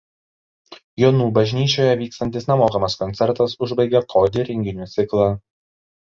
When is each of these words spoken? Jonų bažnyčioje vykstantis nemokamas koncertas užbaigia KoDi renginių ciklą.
Jonų 1.01 1.25
bažnyčioje 1.33 1.91
vykstantis 1.99 2.49
nemokamas 2.51 2.95
koncertas 3.01 3.53
užbaigia 3.67 4.01
KoDi 4.15 4.47
renginių 4.49 4.89
ciklą. 4.95 5.29